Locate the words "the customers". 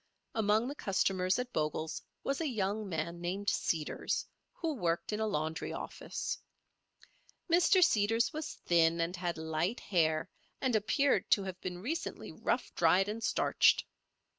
0.67-1.37